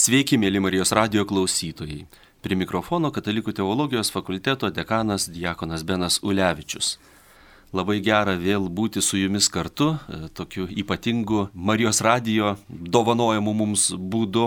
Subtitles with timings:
[0.00, 2.06] Sveiki, mėly Marijos radio klausytojai.
[2.40, 6.94] Prie mikrofono Katalikų teologijos fakulteto dekanas Diekonas Benas Ulevičius.
[7.76, 14.46] Labai gera vėl būti su jumis kartu, e, tokiu ypatingu Marijos radio dovanojimu mums būdu.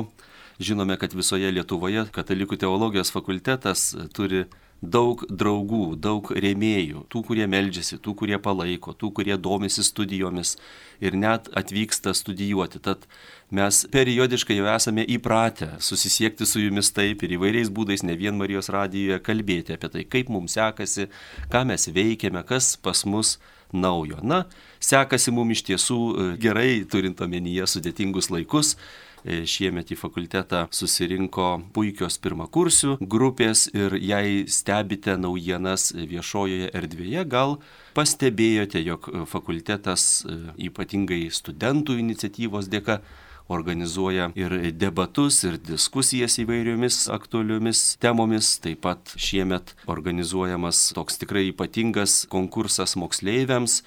[0.57, 4.47] Žinome, kad visoje Lietuvoje Katalikų teologijos fakultetas turi
[4.83, 10.57] daug draugų, daug rėmėjų, tų, kurie meldžiasi, tų, kurie palaiko, tų, kurie domisi studijomis
[11.03, 12.81] ir net atvyksta studijuoti.
[12.83, 13.07] Tad
[13.53, 18.71] mes periodiškai jau esame įpratę susisiekti su jumis taip ir įvairiais būdais, ne vien Marijos
[18.73, 21.07] radijoje, kalbėti apie tai, kaip mums sekasi,
[21.53, 23.37] ką mes veikiame, kas pas mus
[23.73, 24.19] naujo.
[24.21, 24.43] Na,
[24.83, 28.75] sekasi mums iš tiesų e, gerai, turint omenyje sudėtingus laikus.
[29.23, 37.55] E, šiemet į fakultetą susirinko puikios pirmakursių grupės ir jei stebite naujienas viešojoje erdvėje, gal
[37.95, 40.35] pastebėjote, jog fakultetas e,
[40.67, 42.99] ypatingai studentų iniciatyvos dėka
[43.47, 48.57] organizuoja ir debatus, ir diskusijas įvairiomis aktualiomis temomis.
[48.63, 53.81] Taip pat šiemet organizuojamas toks tikrai ypatingas konkursas moksleiviams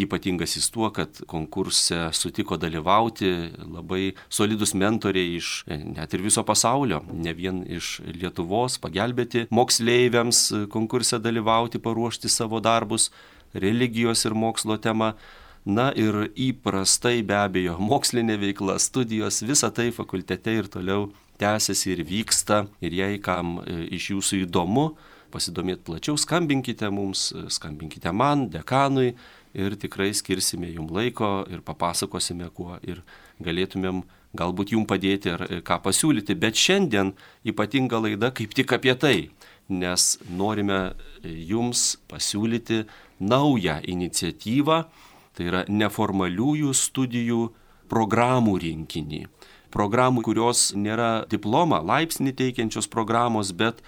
[0.00, 6.44] Ypatingas jis tuo, kad konkurse sutiko dalyvauti labai solidus mentoriai iš e, net ir viso
[6.48, 13.10] pasaulio, ne vien iš Lietuvos, pagelbėti moksleiviams konkurse dalyvauti, paruošti savo darbus,
[13.52, 15.14] religijos ir mokslo tema.
[15.62, 22.02] Na ir įprastai be abejo mokslinė veikla, studijos, visa tai fakultete ir toliau tęsiasi ir
[22.08, 22.64] vyksta.
[22.82, 24.92] Ir jei kam e, iš jūsų įdomu
[25.32, 29.14] pasidomėti plačiau, skambinkite mums, skambinkite man, dekanui,
[29.54, 33.02] ir tikrai skirsime jum laiko ir papasakosime kuo ir
[33.42, 34.02] galėtumėm
[34.36, 36.36] galbūt jum padėti ar ką pasiūlyti.
[36.38, 37.12] Bet šiandien
[37.44, 39.16] ypatinga laida kaip tik apie tai,
[39.68, 40.92] nes norime
[41.22, 42.84] jums pasiūlyti
[43.20, 44.78] naują iniciatyvą,
[45.36, 47.42] tai yra neformaliųjų studijų
[47.92, 49.26] programų rinkinį.
[49.72, 53.80] Programų, kurios nėra diplomą, laipsnį teikiančios programos, bet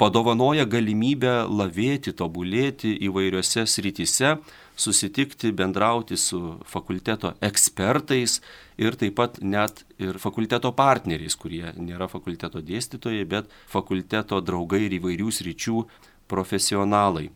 [0.00, 4.36] padovanoja galimybę lavėti, tobulėti įvairiose srityse,
[4.80, 8.38] susitikti, bendrauti su fakulteto ekspertais
[8.80, 14.96] ir taip pat net ir fakulteto partneriais, kurie nėra fakulteto dėstytojai, bet fakulteto draugai ir
[15.00, 15.84] įvairių sričių
[16.30, 17.28] profesionalai.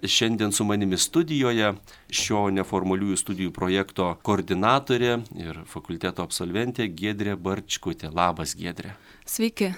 [0.00, 1.74] Šiandien su manimi studijoje
[2.08, 8.08] šio neformaliųjų studijų projekto koordinatorė ir fakulteto absolventė Gedrė Barčkutė.
[8.08, 8.96] Labas, Gedrė.
[9.28, 9.74] Sveiki.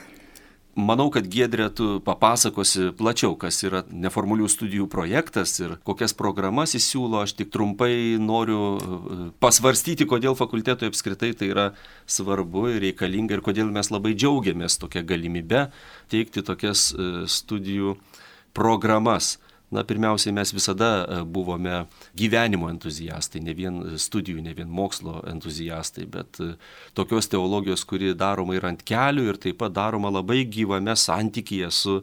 [0.73, 6.87] Manau, kad Giedrė, tu papasakosi plačiau, kas yra neformalių studijų projektas ir kokias programas jis
[6.89, 7.21] siūlo.
[7.21, 11.67] Aš tik trumpai noriu e, pasvarstyti, kodėl fakultetui apskritai tai yra
[12.09, 15.67] svarbu ir reikalinga ir kodėl mes labai džiaugiamės tokią galimybę
[16.09, 17.99] teikti tokias e, studijų
[18.57, 19.37] programas.
[19.73, 21.87] Na, pirmiausiai mes visada e, buvome
[22.19, 26.51] gyvenimo entuziastai, ne vien studijų, ne vien mokslo entuziastai, bet e,
[26.99, 32.03] tokios teologijos, kuri daroma ir ant kelių ir taip pat daroma labai gyvame santykyje su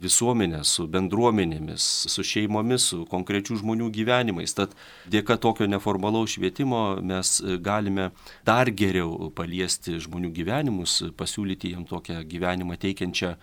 [0.00, 4.56] visuomenė, su bendruomenėmis, su šeimomis, su konkrečių žmonių gyvenimais.
[4.56, 4.72] Tad
[5.12, 8.10] dėka tokio neformalaus švietimo mes e, galime
[8.48, 13.36] dar geriau paliesti žmonių gyvenimus, pasiūlyti jiems tokią gyvenimą teikiančią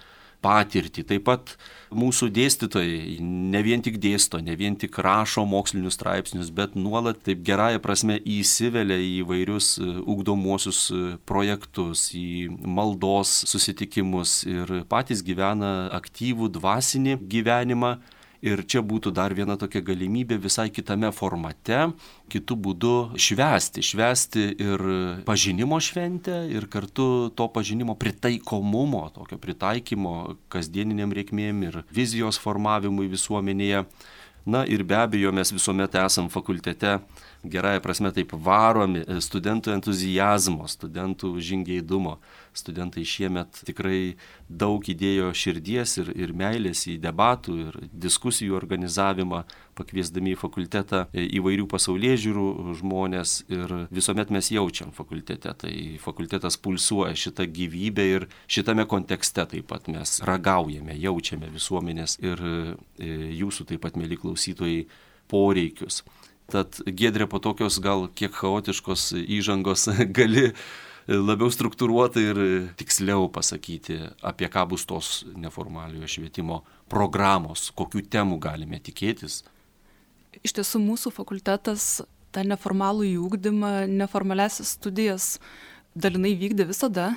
[0.47, 1.03] patirtį.
[1.11, 1.53] Taip pat
[1.95, 7.43] mūsų dėstytojai ne vien tik dėsto, ne vien tik rašo mokslinius straipsnius, bet nuolat taip
[7.47, 15.89] gerąją prasme įsivelia į vairius e, ugdomuosius e, projektus, į maldos susitikimus ir patys gyvena
[15.97, 17.97] aktyvų dvasinį gyvenimą
[18.45, 21.87] Ir čia būtų dar viena tokia galimybė visai kitame formate,
[22.29, 23.81] kitų būdų švesti.
[23.81, 24.83] Švesti ir
[25.25, 33.87] pažinimo šventę, ir kartu to pažinimo pritaikomumo, tokio pritaikymo kasdieniniam reikmėm ir vizijos formavimui visuomenėje.
[34.47, 36.93] Na ir be abejo, mes visuomet esam fakultete
[37.43, 42.13] gerąją prasme taip varomi studentų entuzijazmo, studentų žingeidumo.
[42.57, 44.17] Studentai šiemet tikrai
[44.49, 49.43] daug įdėjo širdies ir, ir meilės į debatų ir diskusijų organizavimą,
[49.77, 57.13] pakviesdami į fakultetą įvairių pasaulyje žiūrų žmonės ir visuomet mes jaučiam fakultete, tai fakultetas pulsuoja
[57.17, 63.85] šitą gyvybę ir šitame kontekste taip pat mes ragaujame, jaučiame visuomenės ir e, jūsų taip
[63.85, 64.87] pat, mėly klausytojai,
[65.31, 66.03] poreikius.
[66.47, 70.53] Tad Gedrė po tokios gal kiek chaotiškos įžangos gali
[71.07, 72.39] labiau struktūruotai ir
[72.79, 76.61] tiksliau pasakyti, apie ką bus tos neformaliojo švietimo
[76.91, 79.43] programos, kokių temų galime tikėtis.
[80.43, 82.03] Iš tiesų mūsų fakultetas
[82.35, 85.37] tą neformalų įūkdymą, neformaliasias studijas
[85.97, 87.15] dalinai vykdė visada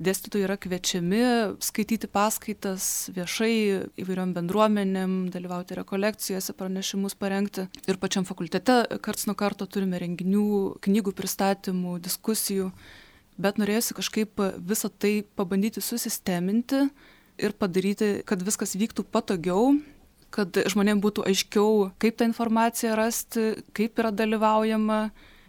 [0.00, 1.22] dėstytojai yra kviečiami
[1.62, 3.54] skaityti paskaitas viešai
[4.00, 7.66] įvairiom bendruomenėm, dalyvauti rekolekcijose, pranešimus parengti.
[7.88, 12.70] Ir pačiam fakultete karts nuo karto turime renginių, knygų pristatymų, diskusijų.
[13.42, 16.86] Bet norėjusi kažkaip visą tai pabandyti susisteminti
[17.42, 19.74] ir padaryti, kad viskas vyktų patogiau,
[20.32, 25.02] kad žmonėms būtų aiškiau, kaip tą informaciją rasti, kaip yra dalyvaujama,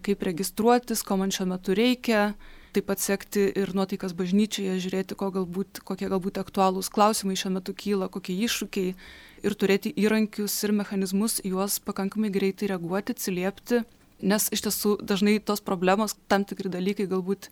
[0.04, 2.34] kaip registruotis, ko man šiuo metu reikia,
[2.74, 7.76] taip pat sekti ir nuotaikas bažnyčioje, žiūrėti, ko galbūt, kokie galbūt aktualūs klausimai šiuo metu
[7.78, 8.96] kyla, kokie iššūkiai
[9.44, 13.84] ir turėti įrankius ir mechanizmus juos pakankamai greitai reaguoti, atsiliepti,
[14.24, 17.52] nes iš tiesų dažnai tos problemos, tam tikri dalykai galbūt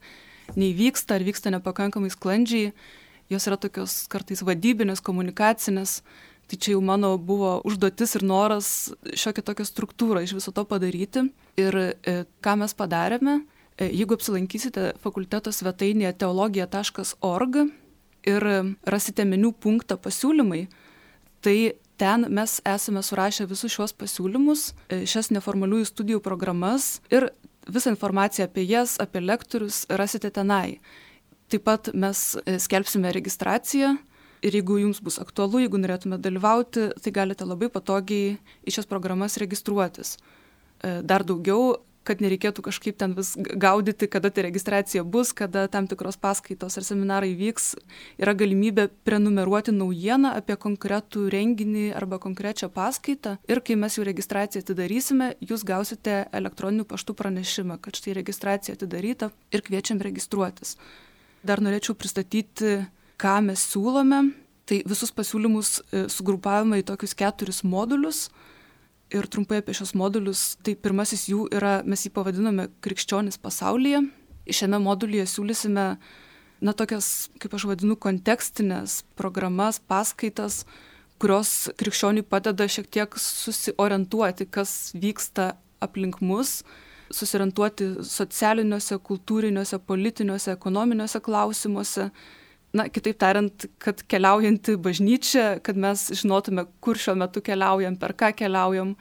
[0.60, 2.74] neįvyksta ar vyksta nepakankamai sklandžiai,
[3.32, 6.02] jos yra tokios kartais vadybinės, komunikacinės,
[6.52, 8.68] tai čia jau mano buvo užduotis ir noras
[9.08, 11.30] šiokią tokią struktūrą iš viso to padaryti.
[11.62, 13.40] Ir e, ką mes padarėme,
[13.82, 17.62] E, jeigu apsilankysite fakulteto svetainėje teologija.org
[18.30, 18.48] ir
[18.86, 20.66] rasite meniu punktą pasiūlymai,
[21.42, 27.32] tai ten mes esame surašę visus šios pasiūlymus, e, šias neformaliųjų studijų programas ir
[27.74, 30.80] visą informaciją apie jas, apie lektorius rasite tenai.
[31.52, 33.96] Taip pat mes e, skelbsime registraciją
[34.42, 39.38] ir jeigu jums bus aktualu, jeigu norėtume dalyvauti, tai galite labai patogiai į šias programas
[39.42, 40.16] registruotis.
[40.82, 41.76] Dar daugiau
[42.08, 46.86] kad nereikėtų kažkaip ten vis gaudyti, kada ta registracija bus, kada tam tikros paskaitos ar
[46.86, 47.76] seminarai vyks,
[48.22, 54.66] yra galimybė prenumeruoti naujieną apie konkretų renginį arba konkrečią paskaitą ir kai mes jau registraciją
[54.66, 60.78] atidarysime, jūs gausite elektroniniu paštu pranešimą, kad štai registracija atidaryta ir kviečiam registruotis.
[61.46, 62.80] Dar norėčiau pristatyti,
[63.22, 64.26] ką mes siūlome.
[64.70, 68.28] Tai visus pasiūlymus e, sugrupavome į tokius keturis modulius
[69.12, 70.56] ir trumpai apie šios modulius.
[70.66, 74.04] Tai pirmasis jų yra, mes jį pavadiname krikščionis pasaulyje.
[74.52, 75.86] Šiame modulyje siūlysime,
[76.62, 80.64] na, tokias, kaip aš vadinu, kontekstinės programas, paskaitas,
[81.22, 85.52] kurios krikščioniui padeda šiek tiek susiorientuoti, kas vyksta
[85.84, 86.62] aplink mus,
[87.14, 92.10] susiorientuoti socialiniuose, kultūriniuose, politiniuose, ekonominiuose klausimuose
[92.74, 98.16] na kitaip tariant kad keliaujant į bažnyčią kad mes žinotume kur šiuo metu keliaujam per
[98.18, 98.96] ką keliaujam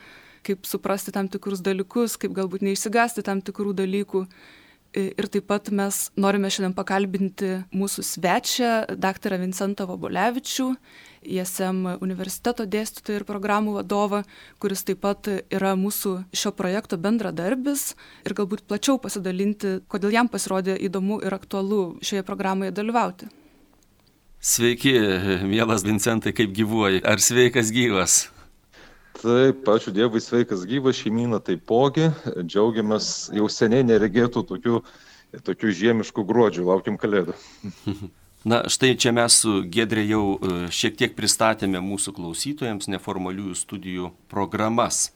[0.46, 4.24] kaip suprasti tam tikrus dalykus kaip galbūt neišsigąsti tam tikrų dalykų.
[4.90, 10.66] Ir taip pat mes norime šiandien pakalbinti mūsų svečią daktarą vincentą vobolevičių
[11.30, 14.24] ism universiteto dėstytoją ir programų vadovą
[14.58, 17.92] kuris taip pat yra mūsų šio projekto bendradarbis.
[18.26, 23.30] Ir galbūt plačiau pasidalinti kodėl jam pasirodė įdomu ir aktualu šioje programoje dalyvauti
[24.40, 24.94] Sveiki,
[25.44, 27.02] mielas Vincentai, kaip gyvuoji?
[27.04, 28.30] Ar sveikas gyvas?
[29.20, 32.06] Taip, ačiū Dievui, sveikas gyvas, šeimyna taipogi.
[32.40, 34.78] Džiaugiamės, jau seniai neregėtų tokių,
[35.44, 37.34] tokių žiemiškų gruodžių, laukiam kalėdų.
[38.48, 44.08] Na, štai čia mes su Gedrė jau e, šiek tiek pristatėme mūsų klausytojams neformaliųjų studijų
[44.32, 45.10] programas.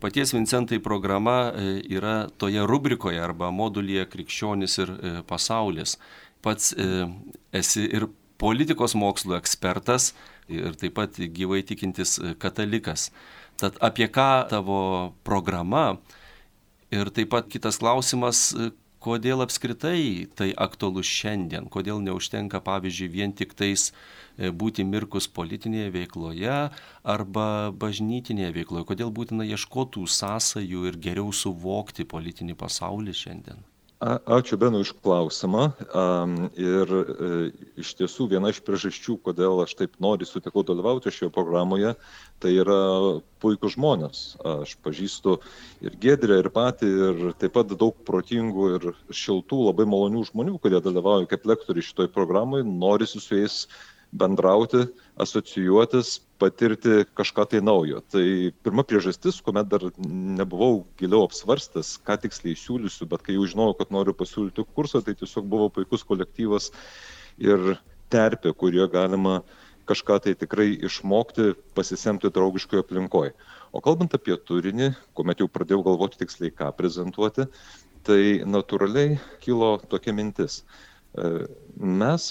[0.00, 5.98] Paties Vincentai programa e, yra toje rubrikoje arba modulyje Krikščionis ir e, pasaulis.
[6.40, 6.72] Pats
[7.52, 8.06] esi ir
[8.40, 10.12] politikos mokslų ekspertas
[10.50, 13.10] ir taip pat gyvai tikintis katalikas.
[13.60, 14.80] Tad apie ką tavo
[15.26, 16.00] programa
[16.90, 18.48] ir taip pat kitas klausimas,
[19.00, 25.92] kodėl apskritai tai aktualu šiandien, kodėl neužtenka, pavyzdžiui, vien tik tais e, būti mirkus politinėje
[25.96, 26.56] veikloje
[27.14, 27.46] arba
[27.84, 33.64] bažnytinėje veikloje, kodėl būtina ieškotų sąsajų ir geriau suvokti politinį pasaulį šiandien.
[34.00, 35.66] Ačiū Benu iš klausimą.
[36.56, 37.26] Ir e,
[37.82, 41.92] iš tiesų viena iš priežasčių, kodėl aš taip noriu sutikau dalyvauti šioje programoje,
[42.40, 42.78] tai yra
[43.44, 44.22] puikūs žmonės.
[44.40, 45.36] Aš pažįstu
[45.84, 50.80] ir Gedrę, ir patį, ir taip pat daug protingų ir šiltų, labai malonių žmonių, kurie
[50.80, 53.66] dalyvauja kaip lektoriai šitoj programai, norisi su jais
[54.16, 54.86] bendrauti,
[55.20, 58.00] asocijuotis, patirti kažką tai naujo.
[58.12, 58.24] Tai
[58.64, 63.94] pirma priežastis, kuomet dar nebuvau giliau apsvarstęs, ką tiksliai siūlysiu, bet kai jau žinojau, kad
[63.94, 66.70] noriu pasiūlyti kursą, tai tiesiog buvo puikus kolektyvas
[67.40, 67.74] ir
[68.12, 69.40] terpė, kurioje galima
[69.90, 73.32] kažką tai tikrai išmokti, pasisemti draugiškoje aplinkoje.
[73.74, 77.46] O kalbant apie turinį, kuomet jau pradėjau galvoti tiksliai, ką prezentuoti,
[78.06, 80.62] tai natūraliai kilo tokia mintis.
[81.14, 81.46] E,
[81.76, 82.30] mes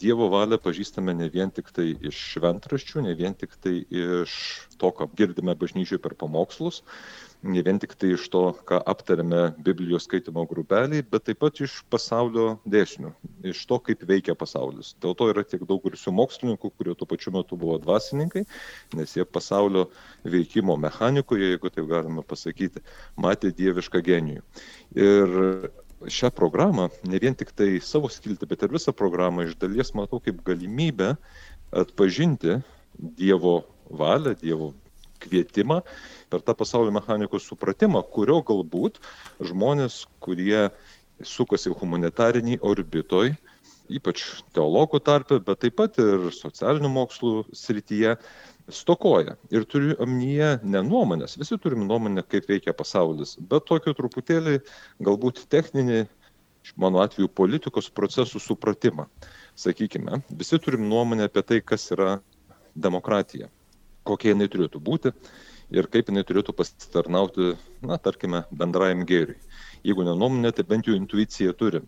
[0.00, 4.36] Dievo valią pažįstame ne vien tik tai iš šventraščių, ne vien tik tai iš
[4.80, 6.78] to, ką girdime bažnyčiai per pamokslus,
[7.42, 11.74] ne vien tik tai iš to, ką aptarėme Biblijos skaitimo grupeliai, bet taip pat iš
[11.92, 13.12] pasaulio dėsnių,
[13.52, 14.94] iš to, kaip veikia pasaulis.
[15.04, 18.46] Dėl to yra tiek daug garsių mokslininkų, kurie tuo pačiu metu buvo dvasininkai,
[18.96, 19.90] nes jie pasaulio
[20.24, 22.80] veikimo mechanikoje, jeigu taip galima pasakyti,
[23.20, 24.48] matė dievišką genijų.
[24.96, 25.38] Ir
[26.08, 30.20] šią programą, ne vien tik tai savo skilti, bet ir visą programą iš dalies matau
[30.20, 31.16] kaip galimybę
[31.72, 32.60] atpažinti
[32.96, 34.72] Dievo valią, Dievo
[35.20, 35.80] kvietimą
[36.32, 39.00] per tą pasaulio mechanikos supratimą, kurio galbūt
[39.44, 40.70] žmonės, kurie
[41.20, 43.34] sukasi humanitariniai orbitoj,
[43.92, 44.24] ypač
[44.56, 48.16] teologų tarpe, bet taip pat ir socialinių mokslų srityje
[48.74, 49.36] stokoja.
[49.54, 54.58] Ir turiu omenyje ne nuomonės, visi turim nuomonę, kaip veikia pasaulis, bet tokio truputėlį
[55.06, 56.04] galbūt techninį,
[56.80, 59.06] mano atveju, politikos procesų supratimą.
[59.58, 62.18] Sakykime, visi turim nuomonę apie tai, kas yra
[62.74, 63.50] demokratija,
[64.08, 65.14] kokia jinai turėtų būti
[65.70, 67.54] ir kaip jinai turėtų pasitarnauti,
[67.86, 69.38] na, tarkime, bendrajam gėriui.
[69.86, 71.86] Jeigu ne nuomonė, tai bent jau intuiciją turim.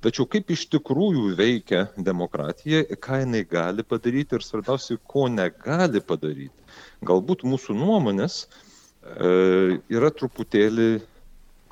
[0.00, 6.64] Tačiau kaip iš tikrųjų veikia demokratija, ką jinai gali padaryti ir svarbiausia, ko negali padaryti.
[7.04, 10.88] Galbūt mūsų nuomonės e, yra truputėlį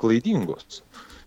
[0.00, 0.82] klaidingos.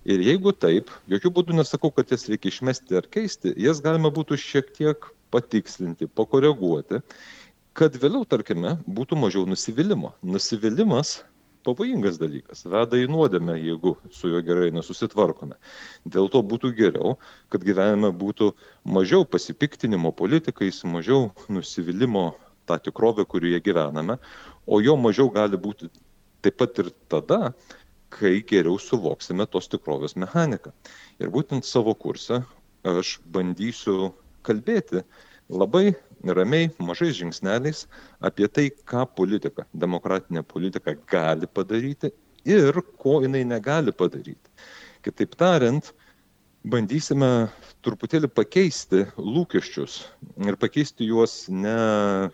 [0.05, 4.38] Ir jeigu taip, jokių būdų nesakau, kad jas reikia išmesti ar keisti, jas galima būtų
[4.41, 7.01] šiek tiek patikslinti, pakoreguoti,
[7.77, 10.13] kad vėliau, tarkime, būtų mažiau nusivylimų.
[10.25, 11.20] Nusivylimas
[11.65, 15.58] pavojingas dalykas, veda į nuodėmę, jeigu su juo gerai nesusitvarkome.
[16.06, 17.18] Dėl to būtų geriau,
[17.53, 18.51] kad gyvenime būtų
[18.98, 22.25] mažiau pasipiktinimo politikais, mažiau nusivylimų
[22.70, 24.18] tą tikrovę, kurioje gyvename,
[24.68, 25.89] o jo mažiau gali būti
[26.41, 27.53] taip pat ir tada,
[28.12, 30.74] kai geriau suvoksime tos tikrovės mechaniką.
[31.22, 32.41] Ir būtent savo kursą
[32.88, 34.12] aš bandysiu
[34.46, 35.06] kalbėti
[35.51, 35.93] labai
[36.24, 37.86] ramiai, mažais žingsneliais
[38.24, 42.12] apie tai, ką politika, demokratinė politika gali padaryti
[42.48, 44.53] ir ko jinai negali padaryti.
[45.05, 45.91] Kitaip tariant,
[46.63, 47.50] bandysime
[47.86, 50.01] truputėlį pakeisti lūkesčius
[50.46, 52.29] ir pakeisti juos ne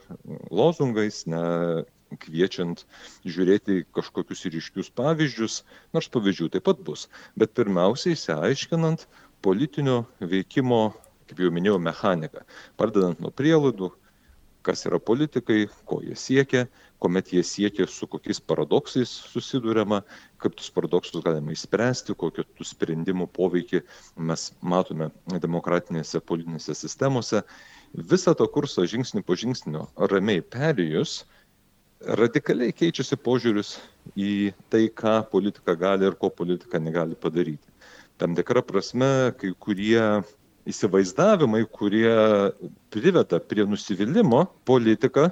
[0.52, 1.86] lozungais, ne
[2.24, 2.84] kviečiant
[3.28, 5.62] žiūrėti kažkokius ryškius pavyzdžius,
[5.96, 9.08] nors pavyzdžių taip pat bus, bet pirmiausiai įsiaiškinant
[9.44, 10.94] politinio veikimo
[11.30, 12.44] kaip jau minėjau, mechanika.
[12.80, 13.92] Pradedant nuo prielaidų,
[14.68, 16.66] kas yra politikai, ko jie siekia,
[17.00, 20.02] kuomet jie siekia, su kokiais paradoksais susidūrėma,
[20.42, 23.84] kaip tuos paradoksus galima įspręsti, kokio tų sprendimų poveikį
[24.30, 27.44] mes matome demokratinėse politinėse sistemose.
[27.96, 31.22] Visą tą kursą žingsnį po žingsnio ramiai perėjus,
[32.20, 33.78] radikaliai keičiasi požiūris
[34.20, 37.72] į tai, ką politika gali ir ko politika negali padaryti.
[38.18, 40.02] Tam tikra prasme, kai kurie
[40.68, 42.12] įsivaizdavimai, kurie
[42.94, 45.30] priveda prie nusivylimų, politika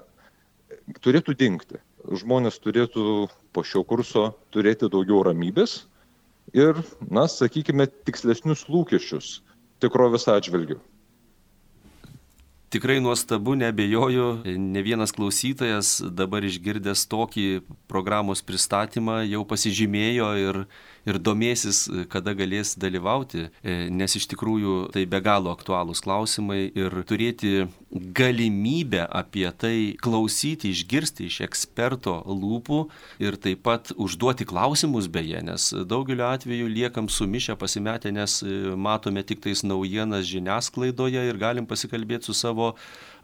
[1.03, 1.81] turėtų dingti.
[2.05, 5.85] Žmonės turėtų po šio kurso turėti daugiau ramybės
[6.53, 6.77] ir,
[7.09, 9.39] na, sakykime, tikslesnius lūkesčius
[9.81, 10.77] tikrovės atžvilgių.
[12.75, 17.45] Tikrai nuostabu, nebejoju, ne vienas klausytojas dabar išgirdęs tokį
[17.87, 20.59] programos pristatymą jau pasižymėjo ir
[21.05, 26.93] ir domėsis, kada galės dalyvauti, e, nes iš tikrųjų tai be galo aktualūs klausimai ir
[27.07, 32.79] turėti galimybę apie tai klausyti, išgirsti iš eksperto lūpų
[33.23, 39.23] ir taip pat užduoti klausimus beje, nes daugeliu atveju liekam sumišę pasimetę, nes e, matome
[39.23, 42.64] tik tais naujienas žiniasklaidoje ir galim pasikalbėti su savo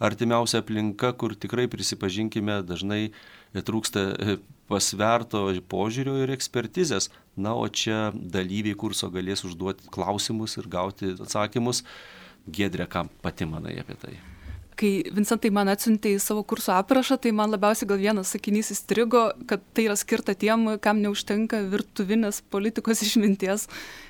[0.02, 3.04] artimiausia aplinka, kur tikrai prisipažinkime dažnai
[3.54, 4.38] trūksta e,
[4.72, 7.12] pasverto požiūrio ir ekspertizės.
[7.36, 11.86] Na, o čia dalyviai kurso galės užduoti klausimus ir gauti atsakymus.
[12.52, 14.16] Gedrė, ką pati manai apie tai?
[14.80, 19.28] Kai Vincentai man atsiuntė į savo kurso aprašą, tai man labiausiai gal vienas sakinys įstrigo,
[19.46, 23.68] kad tai yra skirta tiem, kam neužtenka virtuvinės politikos išminties.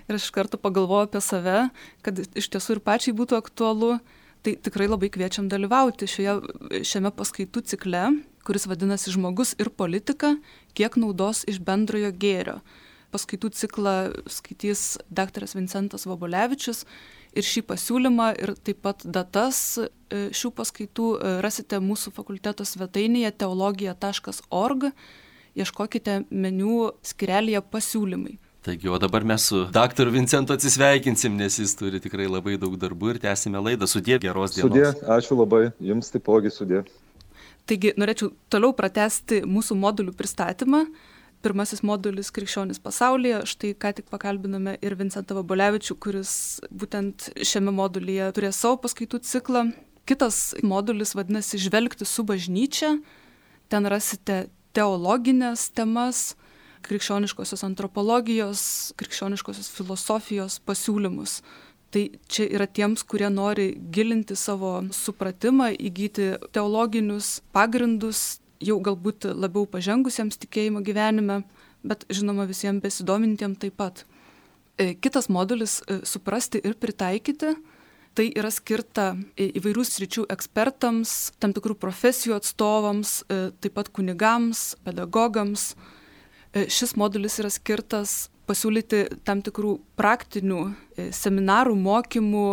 [0.08, 1.60] Ir aš iš karto pagalvoju apie save,
[2.06, 3.98] kad iš tiesų ir pačiai būtų aktualu.
[4.42, 6.40] Tai tikrai labai kviečiam dalyvauti šioje,
[6.88, 8.08] šiame paskaitų cikle,
[8.48, 10.34] kuris vadinasi Žmogus ir politika,
[10.74, 12.62] kiek naudos iš bendrojo gėrio
[13.12, 13.96] paskaitų ciklą
[14.32, 16.86] skaitys daktaras Vincentas Vabolevičius
[17.36, 19.90] ir šį pasiūlymą ir taip pat datas e,
[20.36, 24.92] šių paskaitų e, rasite mūsų fakulteto svetainėje teologija.org.
[25.52, 28.38] Ieškokite meniu skirelėje pasiūlymai.
[28.62, 33.16] Taigi, o dabar mes su daktaru Vincentu atsisveikinsim, nes jis turi tikrai labai daug darbų
[33.16, 33.88] ir tęsime laidą.
[33.90, 34.70] Sudė, geros dienos.
[34.70, 36.84] Sudė, ačiū labai, jums taipogi sudė.
[37.66, 40.86] Taigi, norėčiau toliau pratesti mūsų modulių pristatymą
[41.42, 43.44] pirmasis modulis krikščionis pasaulyje.
[43.50, 46.34] Štai ką tik pakalbinome ir Vincentą Vabolevičių, kuris
[46.70, 49.66] būtent šiame modulyje turės savo paskaitų ciklą.
[50.10, 52.96] Kitas modulis vadinasi Žvelgti su bažnyčia.
[53.72, 54.44] Ten rasite
[54.76, 56.36] teologinės temas,
[56.86, 58.62] krikščioniškosios antropologijos,
[59.00, 61.42] krikščioniškosios filosofijos pasiūlymus.
[61.92, 69.66] Tai čia yra tiems, kurie nori gilinti savo supratimą, įgyti teologinius pagrindus jau galbūt labiau
[69.68, 71.42] pažengusiems tikėjimo gyvenime,
[71.84, 74.06] bet žinoma visiems besidomintiems taip pat.
[74.78, 77.56] E, kitas modulis e,- suprasti ir pritaikyti.
[78.12, 85.76] Tai yra skirta įvairių sričių ekspertams, tam tikrų profesijų atstovams, e, taip pat kunigams, pedagogams.
[86.52, 92.48] Šis modulis yra skirtas pasiūlyti tam tikrų praktinių e, seminarų, mokymų,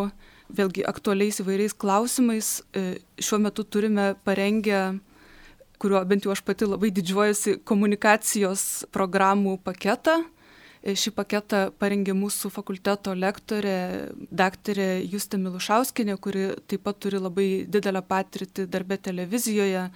[0.54, 2.52] vėlgi aktualiais įvairiais klausimais.
[2.72, 4.98] E, šiuo metu turime parengę,
[5.82, 10.20] kuriuo bent jau aš pati labai didžiuojasi, komunikacijos programų paketą.
[10.78, 13.78] E, šį paketą parengė mūsų fakulteto lektorė,
[14.30, 19.88] daktarė Justė Milušauskinė, kuri taip pat turi labai didelę patirtį darbę televizijoje,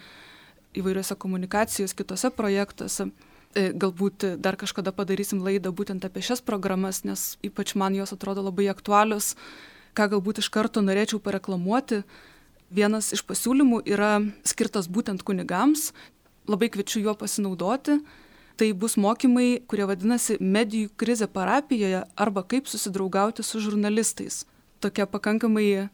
[0.75, 3.13] įvairiose komunikacijos, kitose projektuose.
[3.53, 8.45] E, galbūt dar kažkada padarysim laidą būtent apie šias programas, nes ypač man jos atrodo
[8.47, 9.35] labai aktualios,
[9.93, 12.01] ką galbūt iš karto norėčiau pareklamuoti.
[12.73, 15.91] Vienas iš pasiūlymų yra skirtas būtent kunigams,
[16.49, 18.01] labai kviečiu juo pasinaudoti.
[18.57, 24.45] Tai bus mokymai, kurie vadinasi Medijų krizė parapijoje arba kaip susidraugauti su žurnalistais.
[24.81, 25.89] Tokia pakankamai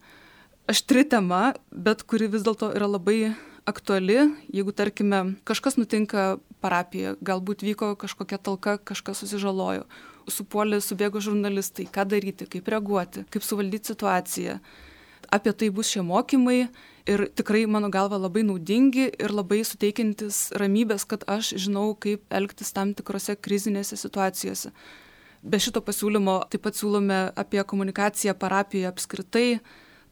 [0.70, 3.32] aštri tema, bet kuri vis dėlto yra labai
[3.68, 4.16] aktuali,
[4.48, 9.84] jeigu tarkime kažkas nutinka parapijoje, galbūt vyko kažkokia talka, kažkas susižalojo,
[10.28, 14.58] supuolė, subėgo žurnalistai, ką daryti, kaip reaguoti, kaip suvaldyti situaciją.
[15.28, 16.70] Apie tai bus šie mokymai
[17.08, 22.72] ir tikrai mano galva labai naudingi ir labai suteikiantis ramybės, kad aš žinau, kaip elgtis
[22.72, 24.72] tam tikrose krizinėse situacijose.
[25.42, 29.48] Be šito pasiūlymo taip pat siūlome apie komunikaciją parapijoje apskritai,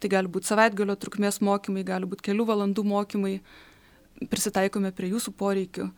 [0.00, 3.38] Tai gali būti savaitgalio trukmės mokymai, gali būti kelių valandų mokymai,
[4.28, 5.88] prisitaikome prie jūsų poreikių.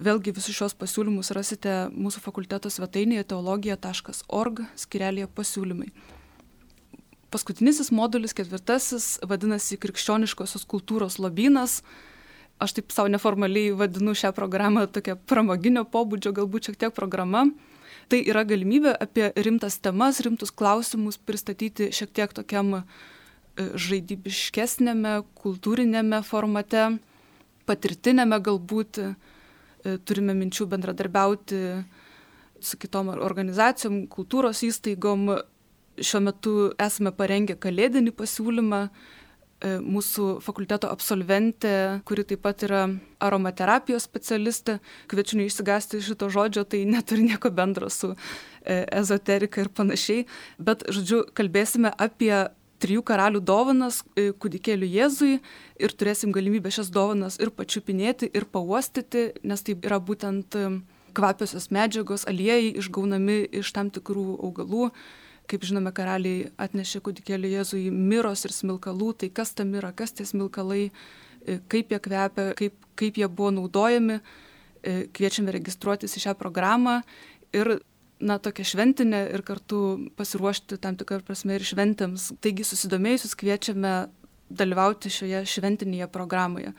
[0.00, 5.90] Vėlgi visus šios pasiūlymus rasite mūsų fakulteto svetainėje teologija.org skirelėje pasiūlymai.
[7.30, 11.80] Paskutinis modulis, ketvirtasis, vadinasi Krikščioniškosios kultūros lobynas.
[12.60, 17.46] Aš taip savo neformaliai vadinu šią programą tokia pramoginio pobūdžio, galbūt šiek tiek programa.
[18.10, 22.80] Tai yra galimybė apie rimtas temas, rimtus klausimus pristatyti šiek tiek tokiam
[23.58, 26.86] žaidybiškesnėme, kultūrinėme formate,
[27.68, 31.62] patirtinėme galbūt, e, turime minčių bendradarbiauti
[32.60, 35.40] su kitom organizacijom, kultūros įstaigom.
[36.00, 38.84] Šiuo metu esame parengę kalėdinį pasiūlymą.
[39.60, 42.86] E, mūsų fakulteto absolventė, kuri taip pat yra
[43.20, 44.78] aromaterapijos specialistė,
[45.10, 50.24] kviečiu neišsigasti šito žodžio, tai neturi nieko bendro su e, ezoterika ir panašiai,
[50.56, 52.32] bet, žodžiu, kalbėsime apie
[52.80, 55.38] trijų karalių dovanas e, kūdikėliui Jėzui
[55.80, 60.68] ir turėsim galimybę šias dovanas ir pačiupinėti, ir pauostyti, nes tai yra būtent e,
[61.16, 64.90] kvapiosios medžiagos, aliejai išgaunami iš tam tikrų augalų.
[65.50, 70.28] Kaip žinome, karaliai atnešė kūdikėliui Jėzui miros ir smilkalų, tai kas ta mira, kas tie
[70.28, 74.20] smilkalai, e, kaip jie kvepia, kaip, kaip jie buvo naudojami.
[74.80, 77.02] Kviečiame registruotis į šią programą
[77.52, 77.82] ir
[78.20, 82.30] na, tokia šventinė ir kartu pasiruošti tam tikrą prasme ir šventėms.
[82.44, 83.94] Taigi susidomėjusius kviečiame
[84.50, 86.74] dalyvauti šioje šventinėje programoje.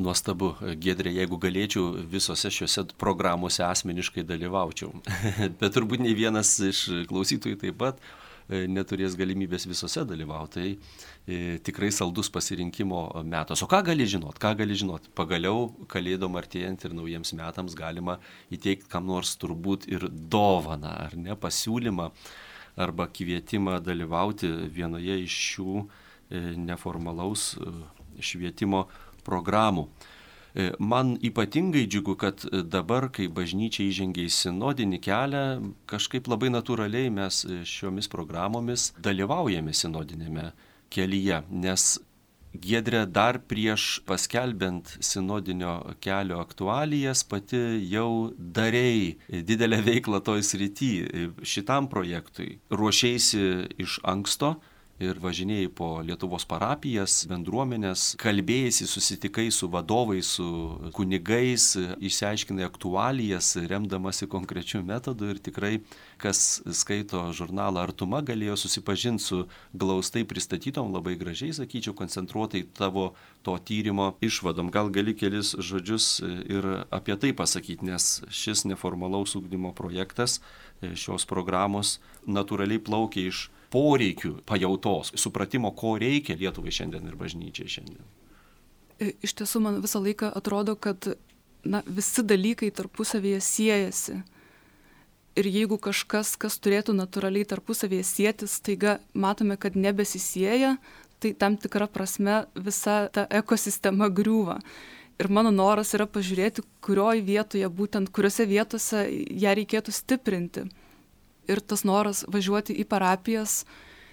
[0.00, 4.94] Nuostabu, Gedrė, jeigu galėčiau visose šiuose programuose asmeniškai dalyvaučiau.
[5.60, 8.00] Bet turbūt nei vienas iš klausytojų taip pat
[8.68, 10.52] neturės galimybės visose dalyvauti.
[10.52, 10.68] Tai
[11.26, 13.62] e, tikrai saldus pasirinkimo metas.
[13.64, 14.38] O ką gali žinot?
[14.42, 15.08] Ką gali žinot?
[15.18, 18.18] Pagaliau kalėdom artėjant ir naujiems metams galima
[18.52, 22.10] įteikti kam nors turbūt ir dovaną, ar ne, pasiūlymą
[22.82, 25.86] arba kvietimą dalyvauti vienoje iš šių e,
[26.60, 27.52] neformalaus
[28.20, 28.86] švietimo
[29.24, 29.88] programų.
[30.54, 35.44] E, man ypatingai džiugu, kad dabar, kai bažnyčia įžengia į sinodinį kelią,
[35.88, 40.50] kažkaip labai natūraliai mes šiomis programomis dalyvaujame sinodinėme
[40.92, 41.94] kelyje, nes
[42.52, 50.90] Giedrė dar prieš paskelbent sinodinio kelio aktualijas pati jau darėjai didelę veiklą toj srity
[51.48, 52.58] šitam projektui.
[52.68, 53.40] Ruošiaisi
[53.80, 54.58] iš anksto,
[55.02, 60.46] ir važinėjai po Lietuvos parapijas, bendruomenės, kalbėjai, susitikai su vadovais, su
[60.96, 65.72] kunigais, išsiaiškinai aktualijas, remdamasi konkrečių metodų ir tikrai,
[66.22, 69.40] kas skaito žurnalą Artuma, galėjo susipažinti su
[69.74, 73.12] glaustai pristatytom, labai gražiai, sakyčiau, koncentruotai tavo
[73.42, 74.70] to tyrimo išvadom.
[74.74, 80.40] Gal gali kelis žodžius ir apie tai pasakyti, nes šis neformalaus ūkdymo projektas
[80.82, 88.04] šios programos natūraliai plaukia iš poreikių pajautos, supratimo, ko reikia Lietuvai šiandien ir bažnyčiai šiandien.
[89.00, 91.14] E, iš tiesų, man visą laiką atrodo, kad
[91.64, 94.20] na, visi dalykai tarpusavėje siejasi.
[95.40, 100.74] Ir jeigu kažkas, kas turėtų natūraliai tarpusavėje sėtis, taiga matome, kad nebesisėja,
[101.24, 104.58] tai tam tikra prasme visa ta ekosistema griūva.
[105.22, 110.66] Ir mano noras yra pažiūrėti, kurioje vietoje, būtent kuriuose vietose ją reikėtų stiprinti
[111.50, 113.62] ir tas noras važiuoti į parapijas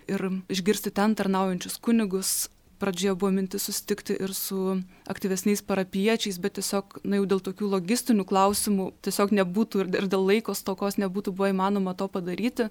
[0.10, 4.80] ir išgirsti ten tarnaujančius kunigus, pradžioje buvo mintis susitikti ir su
[5.12, 10.56] aktyvesniais parapiečiais, bet tiesiog, na jau dėl tokių logistinių klausimų tiesiog nebūtų ir, dėl laiko
[10.56, 12.70] stokos nebūtų buvo įmanoma to padaryti.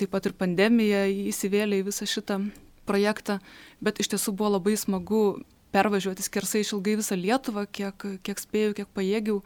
[0.00, 2.40] Taip pat ir pandemija įsivėlė į visą šitą
[2.88, 3.38] projektą,
[3.84, 5.42] bet iš tiesų buvo labai smagu
[5.74, 9.42] pervažiuoti skersai išilgai visą Lietuvą, kiek, kiek spėjau, kiek pajėgiau.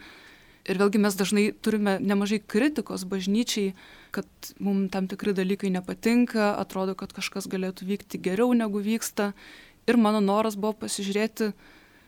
[0.65, 3.75] Ir vėlgi mes dažnai turime nemažai kritikos bažnyčiai,
[4.17, 9.35] kad mums tam tikri dalykai nepatinka, atrodo, kad kažkas galėtų vykti geriau negu vyksta.
[9.85, 11.53] Ir mano noras buvo pasižiūrėti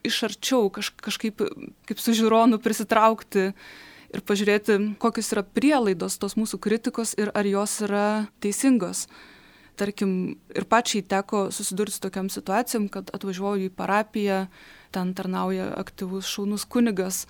[0.08, 1.42] iš arčiau, kaž, kažkaip
[1.84, 3.50] kaip su žiūronu prisitraukti
[4.16, 8.06] ir pažiūrėti, kokios yra prielaidos tos mūsų kritikos ir ar jos yra
[8.40, 9.04] teisingos
[9.76, 10.12] tarkim
[10.56, 14.46] ir pačiai teko susidurti su tokiam situacijom, kad atvažiuoju į parapiją,
[14.94, 17.26] ten tarnauja aktyvus šaunus kunigas,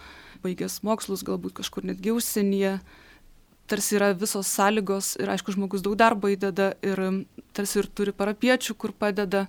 [0.46, 2.78] baigęs mokslus, galbūt kažkur netgi užsienyje.
[3.66, 7.02] Tarsi yra visos sąlygos ir aišku, žmogus daug darbo įdeda ir
[7.56, 9.48] tarsi ir turi parapiečių, kur padeda,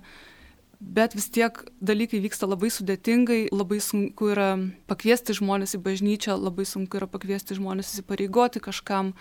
[0.80, 4.50] bet vis tiek dalykai vyksta labai sudėtingai, labai sunku yra
[4.90, 9.14] pakviesti žmonės į bažnyčią, labai sunku yra pakviesti žmonės įsipareigoti kažkam,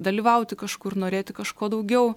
[0.00, 2.14] dalyvauti kažkur, norėti kažko daugiau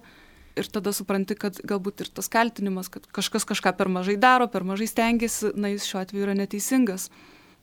[0.58, 4.66] ir tada supranti, kad galbūt ir tas kaltinimas, kad kažkas kažką per mažai daro, per
[4.66, 7.10] mažai stengiasi, na jis šiuo atveju yra neteisingas.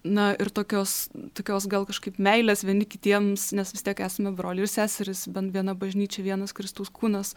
[0.02, 4.72] Na ir tokios, tokios gal kažkaip meilės vieni kitiems, nes vis tiek esame broliai ir
[4.72, 7.36] seseris, bent viena bažnyčia, vienas Kristus kūnas.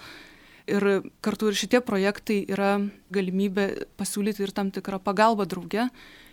[0.65, 2.79] Ir kartu ir šitie projektai yra
[3.13, 5.91] galimybė pasiūlyti ir tam tikrą pagalbą drauge,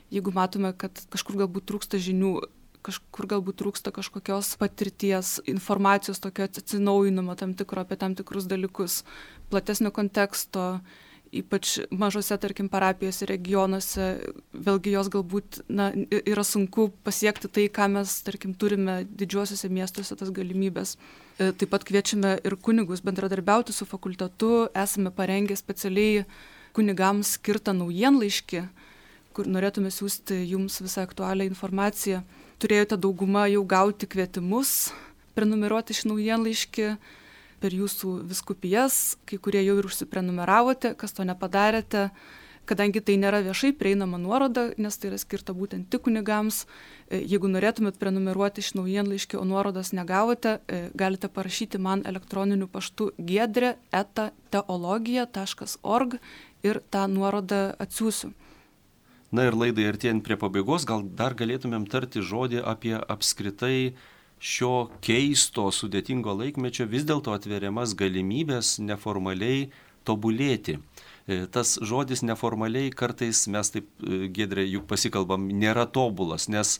[0.08, 2.38] jeigu matome, kad kažkur galbūt trūksta žinių
[2.86, 9.02] kažkur galbūt trūksta kažkokios patirties, informacijos tokio atsinaujinimo tam tikro apie tam tikrus dalykus,
[9.54, 10.82] platesnio konteksto,
[11.32, 14.08] ypač mažose, tarkim, parapijose, regionuose,
[14.52, 15.90] vėlgi jos galbūt na,
[16.20, 20.98] yra sunku pasiekti tai, ką mes, tarkim, turime didžiuosiuose miestuose tas galimybės.
[21.40, 26.26] E, taip pat kviečiame ir kunigus bendradarbiauti su fakultetu, esame parengę specialiai
[26.76, 28.66] kunigams skirtą naujienlaiškį,
[29.36, 32.26] kur norėtume siūsti jums visą aktualią informaciją.
[32.62, 34.92] Turėjote dauguma jau gauti kvietimus
[35.36, 36.88] prenumeruoti šį naujienlaiškį
[37.62, 42.10] per jūsų viskupijas, kai kurie jau ir užsiprenumeravote, kas to nepadarėte,
[42.70, 46.66] kadangi tai nėra viešai prieinama nuoroda, nes tai yra skirta būtent tik kunigams.
[47.10, 53.12] E, jeigu norėtumėt prenumeruoti šį naujienlaiškį, o nuorodos negavote, e, galite parašyti man elektroniniu paštu
[53.18, 56.18] gedrė eta teologija.org
[56.64, 58.32] ir tą nuorodą atsiųsiu.
[59.32, 63.94] Na ir laidai artėjant prie pabaigos, gal dar galėtumėm tarti žodį apie apskritai
[64.42, 69.70] šio keisto, sudėtingo laikmečio vis dėlto atveriamas galimybės neformaliai
[70.08, 70.80] tobulėti.
[71.30, 76.80] E, tas žodis neformaliai kartais mes taip, e, gedrė, juk pasikalbam, nėra tobulas, nes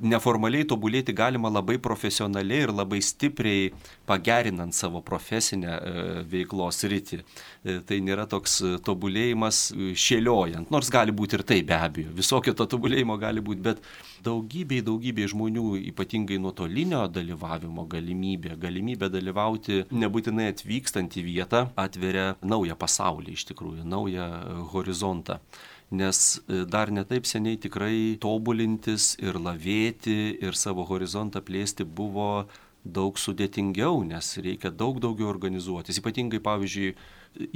[0.00, 3.70] neformaliai tobulėti galima labai profesionaliai ir labai stipriai
[4.08, 7.20] pagerinant savo profesinę e, veiklos rytį.
[7.20, 12.54] E, tai nėra toks tobulėjimas e, šėliojant, nors gali būti ir tai be abejo, visokio
[12.56, 13.82] to tobulėjimo gali būti, bet
[14.26, 22.76] daugybei, daugybei žmonių, ypatingai nuotolinio dalyvavimo galimybė, galimybė dalyvauti nebūtinai atvykstant į vietą, atveria naują
[22.78, 24.28] pasaulį iš tikrųjų, naują
[24.74, 25.40] horizontą
[25.90, 32.46] nes e, dar netaip seniai tikrai tobulintis ir lavėti ir savo horizontą plėsti buvo
[32.86, 35.98] daug sudėtingiau, nes reikia daug daugiau organizuotis.
[35.98, 36.94] Ypatingai, pavyzdžiui,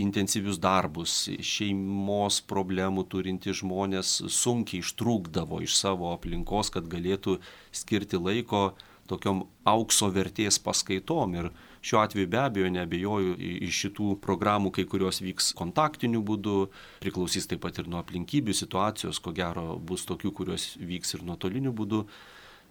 [0.03, 7.39] intensyvius darbus, šeimos problemų turinti žmonės sunkiai ištrūkdavo iš savo aplinkos, kad galėtų
[7.73, 8.73] skirti laiko
[9.11, 11.39] tokiom aukso vertės paskaitom.
[11.39, 16.67] Ir Šiuo atveju be abejo nebejoju iš šitų programų kai kurios vyks kontaktiniu būdu,
[17.01, 21.73] priklausys taip pat ir nuo aplinkybių situacijos, ko gero bus tokių, kurios vyks ir nuotoliniu
[21.77, 22.05] būdu.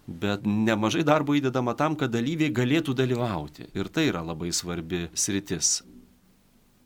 [0.10, 3.67] Bet nemažai darbo įdedama tam, kad dalyviai galėtų dalyvauti.
[3.78, 5.80] Ir tai yra labai svarbi sritis.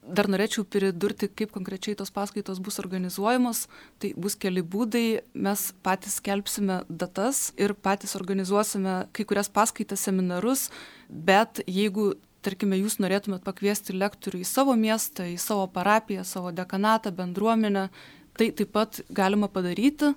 [0.03, 3.67] Dar norėčiau pridurti, kaip konkrečiai tos paskaitos bus organizuojamos.
[4.03, 5.23] Tai bus keli būdai.
[5.45, 10.67] Mes patys skelbsime datas ir patys organizuosime kai kurias paskaitas, seminarus.
[11.07, 12.13] Bet jeigu,
[12.43, 17.87] tarkime, jūs norėtumėt pakviesti lektorių į savo miestą, į savo parapiją, savo dekanatą, bendruomenę,
[18.35, 20.11] tai taip pat galima padaryti.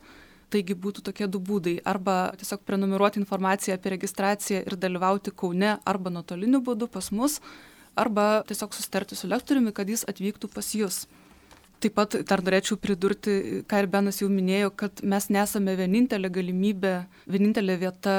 [0.51, 1.79] Taigi būtų tokie du būdai.
[1.87, 7.41] Arba tiesiog prenumeruoti informaciją apie registraciją ir dalyvauti Kaune arba nuotoliniu būdu pas mus
[7.97, 11.05] arba tiesiog susitarti su lektoriumi, kad jis atvyktų pas jūs.
[11.81, 16.95] Taip pat dar norėčiau pridurti, ką ir Benas jau minėjo, kad mes nesame vienintelė galimybė,
[17.29, 18.15] vienintelė vieta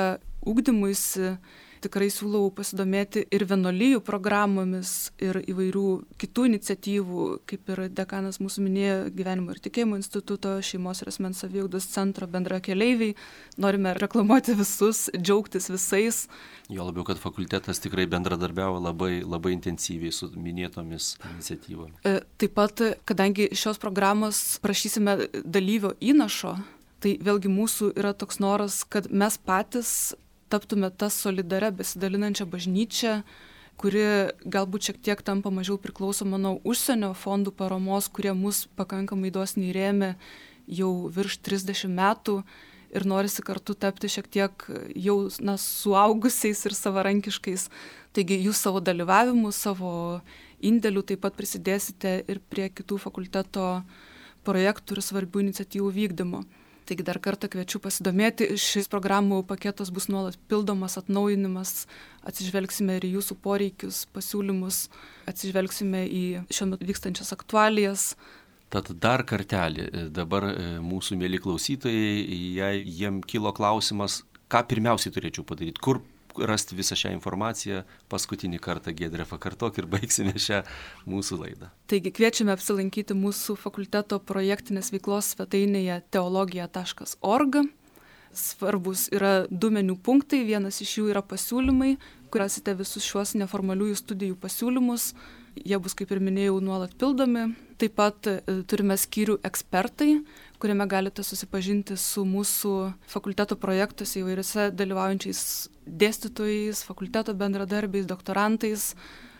[0.46, 1.38] ūkdymuisi
[1.84, 5.86] tikrai siūlau pasidomėti ir vienolyjų programomis, ir įvairių
[6.22, 11.90] kitų iniciatyvų, kaip ir dekanas mūsų minėjo gyvenimo ir tikėjimo instituto, šeimos ir asmens saviugdos
[11.92, 13.16] centro bendra keleiviai.
[13.62, 16.24] Norime reklamuoti visus, džiaugtis visais.
[16.72, 22.02] Jo labiau, kad fakultetas tikrai bendradarbiavo labai, labai intensyviai su minėtomis iniciatyvomis.
[22.04, 26.58] E, taip pat, kadangi šios programos prašysime dalyvio įnašo,
[27.04, 29.92] tai vėlgi mūsų yra toks noras, kad mes patys
[30.50, 33.22] taptume tą solidarę besidalinančią bažnyčią,
[33.78, 34.04] kuri
[34.46, 40.16] galbūt šiek tiek tampa mažiau priklausoma nuo užsienio fondų paramos, kurie mus pakankamai dosniai rėmė
[40.68, 42.42] jau virš 30 metų
[42.96, 47.68] ir norisi kartu tapti šiek tiek jau na, suaugusiais ir savarankiškais.
[48.16, 50.22] Taigi jūs savo dalyvavimu, savo
[50.64, 53.68] indėliu taip pat prisidėsite ir prie kitų fakulteto
[54.48, 56.42] projektų ir svarbių iniciatyvų vykdymo.
[56.88, 61.82] Taigi dar kartą kviečiu pasidomėti, šis programų paketas bus nuolat pildomas, atnaujinimas,
[62.30, 64.86] atsižvelgsime ir į jūsų poreikius, pasiūlymus,
[65.28, 68.14] atsižvelgsime į šiuo metu vykstančias aktualijas.
[68.72, 72.24] Tad dar kartelį, dabar e, mūsų mėly klausytojai,
[72.56, 76.00] jei jiem kilo klausimas, ką pirmiausiai turėčiau padaryti, kur
[76.48, 80.64] rasti visą šią informaciją paskutinį kartą Gedrė pakartok ir baigsime šią
[81.10, 81.72] mūsų laidą.
[81.90, 87.62] Taigi kviečiame apsilankyti mūsų fakulteto projektinės veiklos svetainėje teologija.org.
[88.38, 91.96] Svarbus yra du menių punktai, vienas iš jų yra pasiūlymai,
[92.30, 95.14] kur rasite visus šiuos neformaliųjų studijų pasiūlymus,
[95.66, 97.48] jie bus, kaip ir minėjau, nuolat pildomi.
[97.82, 98.38] Taip pat e,
[98.70, 100.20] turime skyrių ekspertai,
[100.60, 102.74] kuriame galite susipažinti su mūsų
[103.10, 105.42] fakulteto projektuose įvairiose dalyvaujančiais
[105.86, 108.90] dėstytojais, fakulteto bendradarbiais, doktorantais,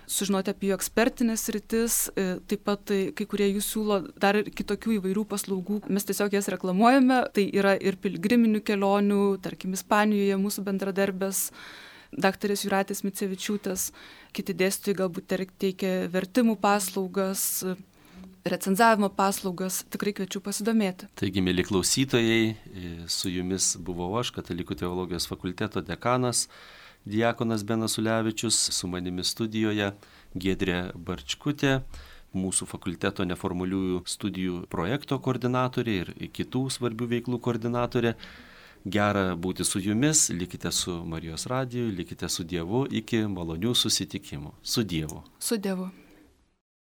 [0.08, 4.52] sužinoti apie jų ekspertinės rytis, e, taip pat e, kai kurie jų siūlo dar ir
[4.56, 10.64] kitokių įvairių paslaugų, mes tiesiog jas reklamuojame, tai yra ir pilgriminių kelionių, tarkim, Ispanijoje mūsų
[10.70, 11.50] bendradarbės
[12.16, 13.90] daktarės Juratės Micevičiūtės,
[14.38, 17.66] kiti dėstytojai galbūt teikia vertimų paslaugas,
[18.52, 21.10] recenzavimo paslaugas, tikrai kviečiu pasidomėti.
[21.20, 22.56] Taigi, mėly klausytojai,
[23.12, 26.48] su jumis buvau aš, Katalikų teologijos fakulteto dekanas,
[27.08, 29.94] Diekonas Benas Ulevičius, su manimi studijoje
[30.36, 31.80] Gedrė Barčkutė,
[32.38, 38.16] mūsų fakulteto neformaliųjų studijų projekto koordinatorė ir kitų svarbių veiklų koordinatorė.
[38.88, 44.54] Gera būti su jumis, likite su Marijos radiju, likite su Dievu, iki malonių susitikimų.
[44.64, 45.24] Su Dievu.
[45.44, 45.90] Su Dievu.